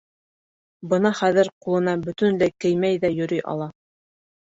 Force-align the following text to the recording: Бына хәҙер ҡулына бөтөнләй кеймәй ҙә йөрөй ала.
Бына 0.93 1.09
хәҙер 1.19 1.49
ҡулына 1.65 1.93
бөтөнләй 2.05 2.55
кеймәй 2.65 2.97
ҙә 3.05 3.13
йөрөй 3.19 3.45
ала. 3.53 3.69